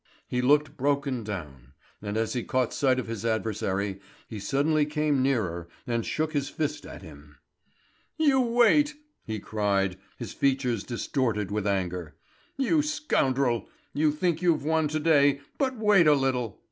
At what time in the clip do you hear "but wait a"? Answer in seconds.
15.59-16.15